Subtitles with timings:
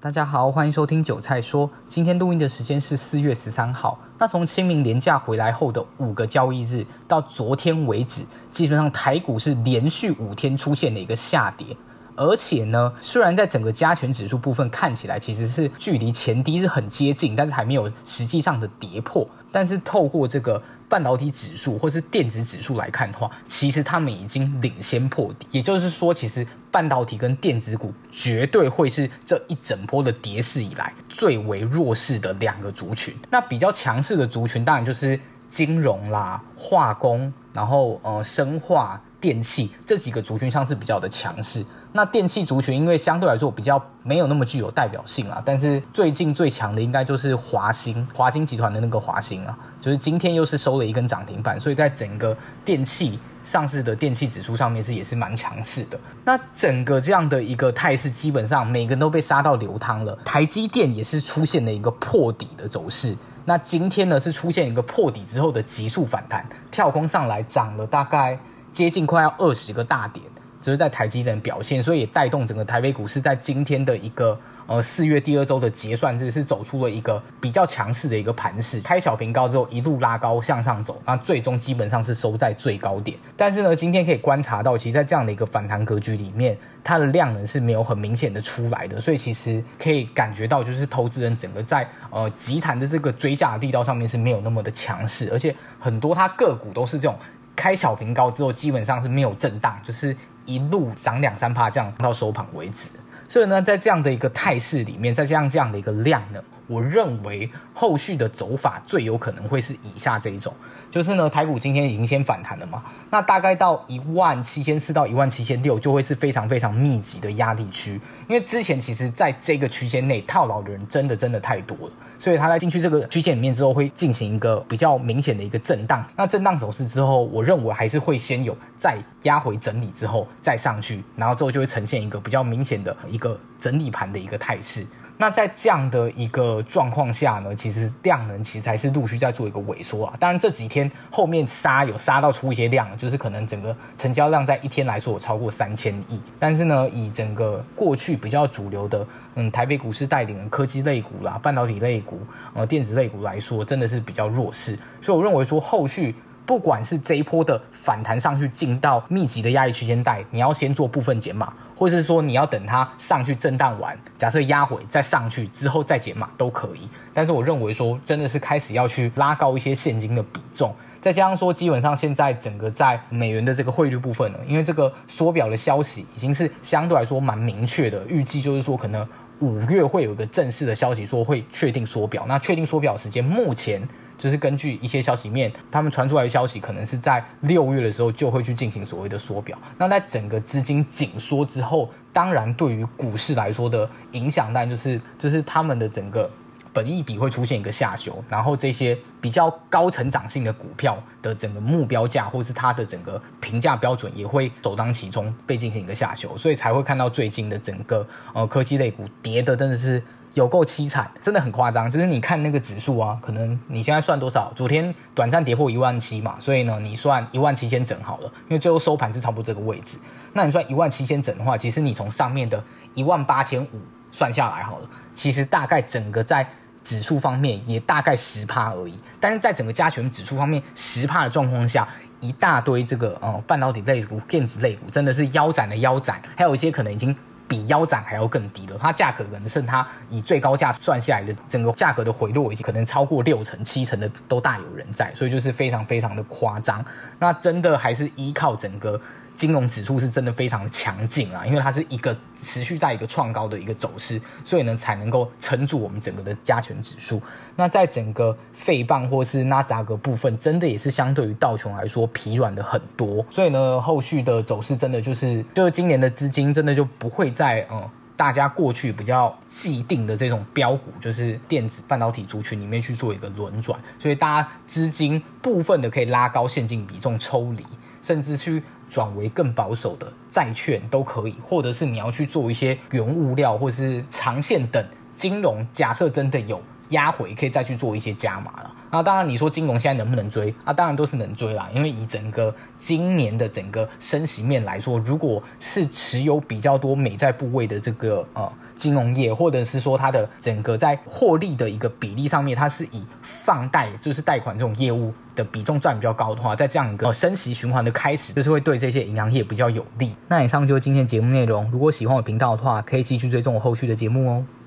[0.00, 1.68] 大家好，欢迎收听韭菜说。
[1.88, 3.98] 今天录音的时间是四月十三号。
[4.16, 11.76] 那从清明连假回来后的五个交易日到昨天为止，基本上台股是连续五天出现的一个下跌。
[12.18, 19.26] 而且呢，虽然在整个加权指数部分看起来其实是距离前低是很接近，但是还没有实际上的跌破。
[19.50, 20.62] 但是透过这个。
[20.90, 33.14] 半导体指数或是电子指数来看的话，其实他们已经领先破底，也就是说，其实半导体跟电子股绝对会是这一整波的跌势以来最为弱势的两个族群。
[33.28, 38.98] 那比较强势的族群，当然就是金融啦、化工，然后呃，生化。
[39.20, 55.98] 电器这几个族群上是比较的强势，那电器族群因为相对来说比较没有那么具有代表性啊，但是最近最强的应该就是华兴，华兴集团的那个华兴啊，就是今天又是收了一根涨停板，所以在整个电器上市的电器指数上面是也是蛮强势的。
[56.24, 63.16] 那整个这样的一个态势，基本上每个人都被杀到流汤了，台积电也是出现了一个破底的走势。
[63.46, 68.38] 那今天呢是出现一个破底之后的急速反弹，跳空上来涨了大概。
[68.78, 70.24] 接近快要二十个大点，
[70.60, 83.18] 就是在台积电表现，所以也带动整个台北股市在今天的一个呃四月第二周的结算日是走出了一个比较强势的一个盘势，开小平高之后一路拉高向上走，那最终基本上是收在最高点。
[83.36, 97.18] 但是呢，今天可以观察到，其实，在这样的一个反弹格局里面，它的量能是没有很明显的出来的，所以其实可以感觉到，就是投资人整个在呃集团的这个追价的力道上面是没有那么的强势，而且很多它个股都是这种。
[97.58, 102.90] 开小平高之后，基本上是没有震荡，就是一路涨两三趴这样到收盘为止。
[103.26, 110.54] 所以呢，在这样的一个态势里面，再加上这样的一个量呢，我认为后续的走法最有可能会是以下这一种。
[110.90, 134.86] 就是呢，台股今天已经先反弹了嘛，那大概到一万七千四到一万七千六就会是非常非常密集的压力区，因为之前其实在这个区间内套牢的人真的真的太多了，所以他在进去这个区间里面之后会进行一个比较明显的一个震荡，那震荡走势之后，我认为还是会先有再压回整理之后再上去，然后之后就会呈现一个比较明显的一个整理盘的一个态势。
[135.18, 140.14] 那在这样的一个状况下呢，其实量能其实还是陆续在做一个萎缩啊。
[140.18, 146.20] 当然这几天后面杀有杀到出一些量，就是可能整个成交量在一天来说有超过三千亿。
[146.38, 152.20] 但是呢，以整个过去比较主流的，嗯，台北股市带领的科技类股啦、半导体类股、
[152.54, 154.78] 呃，电子类股来说，真的是比较弱势。
[155.00, 156.14] 所以我认为说后续。
[156.48, 166.88] 不管是这一波的反弹上去进到密集的压力区间带，你要先做部分减码，或者是说你要等它上去震荡完，假设压回再上去之后再减码都可以。
[167.12, 179.06] 但是我认为说真的是开始要去拉高一些现金的比重，再加上说基本上现在整个在美元的这个汇率部分呢，因为这个缩表的消息已经是相对来说蛮明确的，预计就是说可能
[179.40, 183.86] 五月会有一个正式的消息说会确定缩表，那确定缩表时间目前。
[184.18, 189.56] 就是根据一些消息面，他们传出来的消息，可能是在六月的时候就会去进行所谓的缩表。
[189.78, 196.28] 那在整个资金紧缩之后，当然对于股市来说的影响，当然就是就是他们的整个
[196.72, 210.02] 本益比会出现一个下修，然后这些比较高成长性的股票的整个目标价，或是它的整个评价标准，也会首当其冲被进行一个下修，所以才会看到最近的整个呃科技类股跌的真的是。
[210.34, 211.90] 有够凄惨，真的很夸张。
[211.90, 214.52] 就是你看那个指数啊，可能你现在算多少？
[214.54, 219.98] 昨天短暂跌破一万七嘛，所以呢，你算一万七千整好了，因为最后收盘是差不多这个位置。
[220.32, 222.62] 那你算一万七千整的话，其实你从上面的
[222.94, 223.80] 一万八千五
[224.12, 226.46] 算下来好了，其实大概整个在
[226.84, 228.98] 指数方面也大概十趴而已。
[229.18, 231.88] 但是在整个加权指数方面十趴的状况下，
[232.20, 237.16] 一大堆这个呃半导体类股、电子类股真的是腰斩的腰斩，还有一些可能已经。
[237.48, 246.84] 比腰斩还要更低的，它价格可能是它以最高价算下来的整个价格的回落，已经可能超过六成、七成的都大有人在，所以就是非常非常的夸张。
[247.18, 249.00] 那真的还是依靠整个。
[249.38, 257.22] 金融指数是真的非常的强劲啊，因为它是一个持续在一个创高的一个走势，所以呢才能够撑住我们整个的加权指数。
[257.54, 263.24] 那在整个费棒或是纳斯达克部分，真的也是相对于道琼来说疲软的很多。
[263.30, 277.64] 所以呢，后续的走势真的就是，就是今年的资金真的就不会在嗯大家过去比较既定的这种标股，就是电子半导体族群里面去做一个轮转，所以大家资金部分的可以拉高现金比重抽离，
[278.02, 278.60] 甚至去。
[278.88, 285.66] 转为更保守的债券都可以，或者是你要去做一些原物料，或者是长线等金融。
[285.70, 288.74] 假设真的有压回，可以再去做一些加码了。
[288.90, 290.54] 那当然，你说金融现在能不能追？
[290.64, 291.68] 啊，当然都是能追啦。
[291.74, 310.14] 因为以整个今年的整个升息面来说，如果是持有比较多美债部位的这个呃金融业，或者是说它的整个在获利的一个比例上面，它是以放贷就是贷款这种业务的比重占比较高的话，在这样一个升息循环的开始，就是会对这些银行业比较有利。
[310.28, 311.68] 那以上就是今天节目内容。
[311.70, 314.44] 如果喜欢我频道的话，可以继续追踪我后续的节目哦。